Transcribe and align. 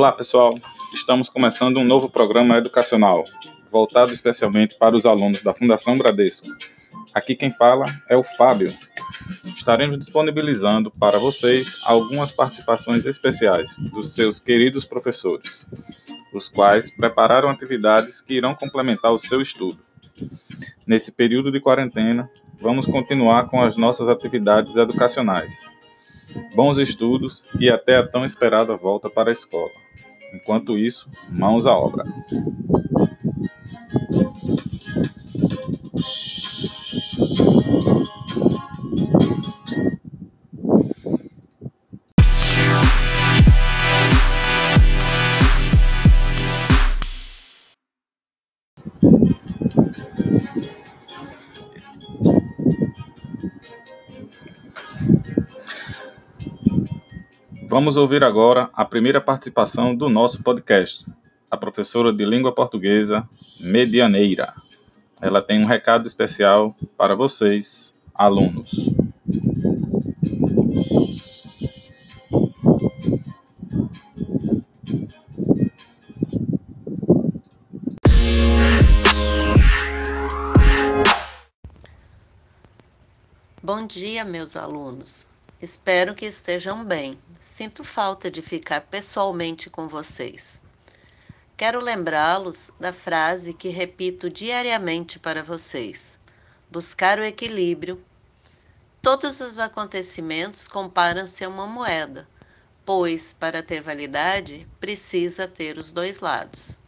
Olá, 0.00 0.12
pessoal. 0.12 0.58
Estamos 0.94 1.28
começando 1.28 1.76
um 1.76 1.84
novo 1.84 2.08
programa 2.08 2.56
educacional, 2.56 3.22
voltado 3.70 4.14
especialmente 4.14 4.74
para 4.78 4.96
os 4.96 5.04
alunos 5.04 5.42
da 5.42 5.52
Fundação 5.52 5.94
Bradesco. 5.94 6.48
Aqui 7.12 7.34
quem 7.34 7.52
fala 7.52 7.84
é 8.08 8.16
o 8.16 8.22
Fábio. 8.22 8.72
Estaremos 9.44 9.98
disponibilizando 9.98 10.90
para 10.92 11.18
vocês 11.18 11.82
algumas 11.84 12.32
participações 12.32 13.04
especiais 13.04 13.78
dos 13.92 14.14
seus 14.14 14.40
queridos 14.40 14.86
professores, 14.86 15.66
os 16.32 16.48
quais 16.48 16.90
prepararam 16.90 17.50
atividades 17.50 18.22
que 18.22 18.32
irão 18.32 18.54
complementar 18.54 19.12
o 19.12 19.18
seu 19.18 19.42
estudo. 19.42 19.78
Nesse 20.86 21.12
período 21.12 21.52
de 21.52 21.60
quarentena, 21.60 22.26
vamos 22.62 22.86
continuar 22.86 23.50
com 23.50 23.62
as 23.62 23.76
nossas 23.76 24.08
atividades 24.08 24.76
educacionais. 24.76 25.68
Bons 26.54 26.78
estudos 26.78 27.44
e 27.58 27.68
até 27.68 27.96
a 27.96 28.06
tão 28.06 28.24
esperada 28.24 28.76
volta 28.76 29.08
para 29.08 29.30
a 29.30 29.32
escola. 29.32 29.70
Enquanto 30.34 30.78
isso, 30.78 31.10
mãos 31.28 31.66
à 31.66 31.76
obra. 31.76 32.04
Vamos 57.70 57.96
ouvir 57.96 58.24
agora 58.24 58.68
a 58.72 58.84
primeira 58.84 59.20
participação 59.20 59.94
do 59.94 60.08
nosso 60.08 60.42
podcast, 60.42 61.06
a 61.48 61.56
professora 61.56 62.12
de 62.12 62.24
língua 62.24 62.52
portuguesa 62.52 63.28
Medianeira. 63.60 64.52
Ela 65.20 65.40
tem 65.40 65.62
um 65.62 65.66
recado 65.66 66.04
especial 66.04 66.74
para 66.98 67.14
vocês, 67.14 67.94
alunos. 68.12 68.72
Bom 83.62 83.86
dia, 83.86 84.24
meus 84.24 84.56
alunos. 84.56 85.28
Espero 85.62 86.14
que 86.14 86.24
estejam 86.24 86.86
bem. 86.86 87.20
Sinto 87.38 87.84
falta 87.84 88.30
de 88.30 88.40
ficar 88.40 88.80
pessoalmente 88.80 89.68
com 89.68 89.88
vocês. 89.88 90.62
Quero 91.54 91.84
lembrá-los 91.84 92.70
da 92.80 92.94
frase 92.94 93.52
que 93.52 93.68
repito 93.68 94.30
diariamente 94.30 95.18
para 95.18 95.42
vocês: 95.42 96.18
buscar 96.70 97.18
o 97.18 97.22
equilíbrio. 97.22 98.02
Todos 99.02 99.38
os 99.40 99.58
acontecimentos 99.58 100.66
comparam-se 100.66 101.44
a 101.44 101.48
uma 101.50 101.66
moeda, 101.66 102.26
pois, 102.82 103.34
para 103.34 103.62
ter 103.62 103.82
validade, 103.82 104.66
precisa 104.80 105.46
ter 105.46 105.76
os 105.76 105.92
dois 105.92 106.20
lados. 106.20 106.78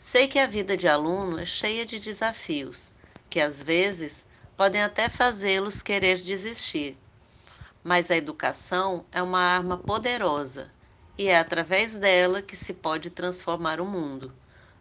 Sei 0.00 0.26
que 0.26 0.40
a 0.40 0.48
vida 0.48 0.76
de 0.76 0.88
aluno 0.88 1.38
é 1.38 1.44
cheia 1.44 1.86
de 1.86 2.00
desafios, 2.00 2.90
que 3.28 3.38
às 3.38 3.62
vezes 3.62 4.26
podem 4.56 4.82
até 4.82 5.08
fazê-los 5.08 5.80
querer 5.80 6.18
desistir 6.18 6.98
mas 7.82 8.10
a 8.10 8.16
educação 8.16 9.04
é 9.10 9.22
uma 9.22 9.40
arma 9.40 9.78
poderosa 9.78 10.70
e 11.16 11.28
é 11.28 11.38
através 11.38 11.96
dela 11.96 12.42
que 12.42 12.56
se 12.56 12.74
pode 12.74 13.10
transformar 13.10 13.80
o 13.80 13.86
mundo. 13.86 14.32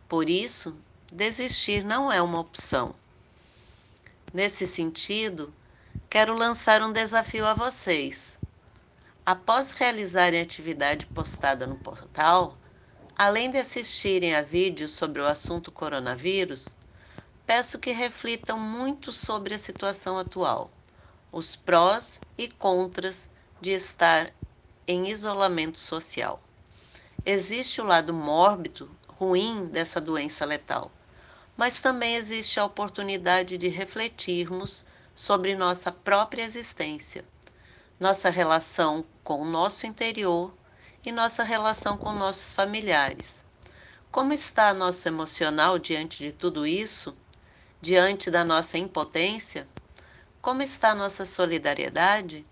Por 0.08 0.30
isso, 0.30 0.78
desistir 1.12 1.84
não 1.84 2.12
é 2.12 2.22
uma 2.22 2.40
opção. 2.40 2.94
Nesse 4.34 4.66
sentido, 4.68 5.54
quero 6.10 6.36
lançar 6.36 6.82
um 6.82 6.92
desafio 6.92 7.46
a 7.46 7.54
vocês. 7.54 8.40
Após 9.26 9.72
realizarem 9.72 10.40
a 10.40 10.44
atividade 10.44 11.06
postada 11.08 11.66
no 11.66 11.78
portal, 11.78 12.58
além 13.18 13.52
de 13.52 13.58
assistirem 13.58 14.36
a 14.36 14.42
vídeos 14.42 14.92
sobre 14.92 15.22
o 15.22 15.28
assunto 15.28 15.72
coronavírus, 15.72 16.76
peço 17.46 17.80
que 17.80 17.92
reflitam 17.92 18.60
muito 18.60 19.12
sobre 19.12 19.54
a 19.54 19.60
situação 19.60 20.18
atual 20.18 20.72
os 21.32 21.56
prós 21.56 22.22
e 22.38 22.48
contras 22.48 23.30
de 23.62 23.72
estar 23.72 24.32
em 24.88 25.10
isolamento 25.10 25.80
social. 25.80 26.42
Existe 27.26 27.82
o 27.82 27.86
lado 27.86 28.14
mórbido, 28.14 28.90
ruim 29.08 29.68
dessa 29.68 30.00
doença 30.00 30.46
letal, 30.46 30.92
mas 31.56 31.80
também 31.80 32.16
existe 32.16 32.60
a 32.60 32.66
oportunidade 32.66 33.58
de 33.58 33.68
refletirmos 33.68 34.86
sobre 35.16 35.56
nossa 35.56 35.92
própria 35.92 36.44
existência, 36.44 37.26
nossa 38.00 38.30
relação 38.30 39.06
com 39.24 39.42
o 39.42 39.46
nosso 39.46 39.86
interior 39.86 40.54
e 41.06 41.12
nossa 41.12 41.44
relação 41.44 41.98
com 41.98 42.14
nossos 42.14 42.54
familiares. 42.54 43.46
Como 44.12 44.34
está 44.34 44.74
nosso 44.74 45.08
emocional 45.08 45.78
diante 45.78 46.20
de 46.20 46.32
tudo 46.32 46.66
isso? 46.66 47.16
Diante 47.82 48.32
da 48.32 48.44
nossa 48.44 48.78
impotência? 48.78 49.68
Como 50.42 50.64
está 50.64 50.96
nossa 50.96 51.26
solidariedade? 51.26 52.46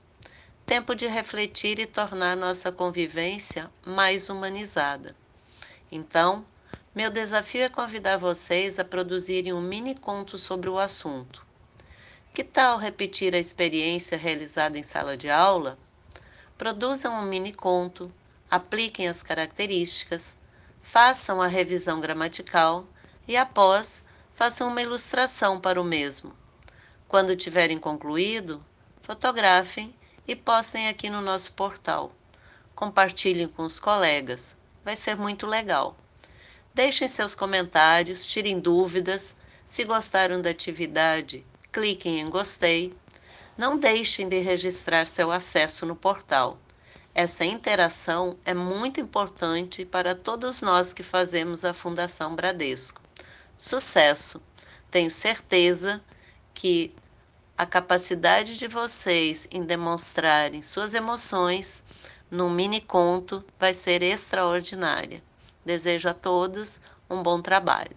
Tempo 0.66 0.94
de 0.94 1.08
refletir 1.08 1.80
e 1.80 1.88
tornar 1.88 2.36
nossa 2.36 2.70
convivência 2.70 3.72
mais 3.86 4.30
humanizada. 4.30 5.16
Então, 5.90 6.46
meu 6.94 7.10
desafio 7.10 7.62
é 7.62 7.70
convidar 7.70 8.18
vocês 8.18 8.78
a 8.78 8.84
produzirem 8.84 9.54
um 9.54 9.62
mini 9.62 9.96
conto 9.96 10.38
sobre 10.38 10.70
o 10.70 10.78
assunto. 10.78 11.46
Que 12.34 12.44
tal 12.44 12.78
repetir 12.78 13.34
a 13.34 13.40
experiência 13.40 14.18
realizada 14.18 14.78
em 14.78 14.84
sala 14.84 15.16
de 15.16 15.30
aula? 15.30 15.80
Produzam 16.58 17.14
um 17.22 17.26
mini 17.26 17.54
conto, 17.54 18.14
apliquem 18.52 19.08
as 19.08 19.24
características, 19.24 20.36
façam 20.82 21.42
a 21.42 21.48
revisão 21.48 22.02
gramatical 22.02 22.86
e, 23.26 23.38
após, 23.38 24.04
façam 24.36 24.68
uma 24.68 24.82
ilustração 24.82 25.58
para 25.58 25.80
o 25.82 25.86
mesmo. 25.86 26.36
Quando 27.08 27.38
tiverem 27.38 27.78
concluído, 27.78 28.64
fotografem 29.02 29.96
e 30.28 30.36
postem 30.36 30.90
aqui 30.90 31.10
no 31.10 31.22
nosso 31.22 31.54
portal. 31.54 32.12
Compartilhem 32.76 33.48
com 33.48 33.64
os 33.64 33.80
colegas, 33.80 34.58
vai 34.84 34.96
ser 34.96 35.16
muito 35.16 35.48
legal. 35.48 35.96
Deixem 36.74 37.08
seus 37.08 37.34
comentários, 37.34 38.26
tirem 38.26 38.60
dúvidas. 38.60 39.36
Se 39.66 39.86
gostaram 39.86 40.42
da 40.42 40.50
atividade, 40.50 41.46
cliquem 41.72 42.20
em 42.20 42.30
gostei. 42.30 42.94
Não 43.58 43.78
deixem 43.78 44.28
de 44.28 44.40
registrar 44.40 45.08
seu 45.08 45.32
acesso 45.32 45.86
no 45.86 45.96
portal. 45.96 46.60
Essa 47.16 47.46
interação 47.46 48.38
é 48.46 48.54
muito 48.54 49.00
importante 49.00 49.86
para 49.86 50.14
todos 50.14 50.62
nós 50.62 50.94
que 50.94 51.02
fazemos 51.02 51.66
a 51.66 51.74
Fundação 51.74 52.36
Bradesco. 52.36 53.02
Sucesso! 53.58 54.40
Tenho 54.92 55.10
certeza 55.10 56.04
que 56.58 56.92
a 57.56 57.68
capacidade 57.68 58.58
de 58.58 58.68
vocês 58.68 59.48
em 59.52 59.62
demonstrarem 59.62 60.64
suas 60.64 60.96
emoções 60.96 61.84
num 62.32 62.50
mini 62.50 62.82
conto 62.82 63.46
vai 63.60 63.76
ser 63.76 64.02
extraordinária. 64.02 65.22
Desejo 65.64 66.10
a 66.10 66.16
todos 66.16 66.82
um 67.08 67.22
bom 67.22 67.40
trabalho. 67.40 67.96